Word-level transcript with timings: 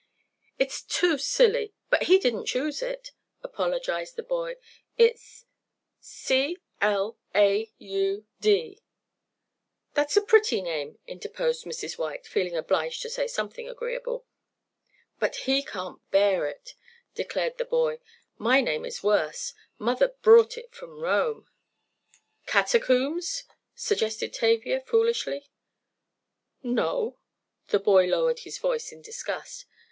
"It's 0.57 0.81
too 0.81 1.19
silly, 1.19 1.75
but 1.91 2.01
he 2.09 2.17
didn't 2.17 2.47
choose 2.47 2.81
it," 2.81 3.11
apologized 3.43 4.15
the 4.15 4.23
boy. 4.23 4.55
"It's 4.97 5.45
C 5.99 6.57
l 6.81 7.19
a 7.35 7.71
u 7.77 8.25
d!" 8.39 8.81
"That's 9.93 10.17
a 10.17 10.23
pretty 10.23 10.59
name," 10.63 10.97
interposed 11.05 11.65
Mrs. 11.65 11.99
White, 11.99 12.25
feeling 12.25 12.55
obliged 12.57 13.03
to 13.03 13.11
say 13.11 13.27
something 13.27 13.69
agreeable. 13.69 14.25
"But 15.19 15.35
he 15.45 15.61
can't 15.61 16.01
bear 16.09 16.47
it," 16.47 16.73
declared 17.13 17.59
the 17.59 17.65
boy. 17.65 17.99
"My 18.39 18.59
name 18.59 18.85
is 18.85 19.03
worse. 19.03 19.53
Mother 19.77 20.15
brought 20.23 20.57
it 20.57 20.73
from 20.73 20.99
Rome." 20.99 21.47
"Catacombs?" 22.47 23.43
suggested 23.75 24.33
Tavia, 24.33 24.81
foolishly. 24.81 25.51
"No," 26.63 27.19
the 27.67 27.77
lad 27.77 28.09
lowered 28.09 28.39
his 28.39 28.57
voice 28.57 28.91
in 28.91 29.03
disgust. 29.03 29.67